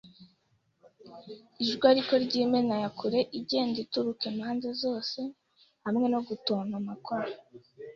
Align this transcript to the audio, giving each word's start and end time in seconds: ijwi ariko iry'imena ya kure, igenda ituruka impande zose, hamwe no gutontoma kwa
ijwi 1.63 1.85
ariko 1.91 2.11
iry'imena 2.19 2.75
ya 2.83 2.89
kure, 2.99 3.19
igenda 3.39 3.77
ituruka 3.85 4.23
impande 4.31 4.69
zose, 4.81 5.19
hamwe 5.85 6.05
no 6.13 6.19
gutontoma 6.27 6.91
kwa 7.05 7.19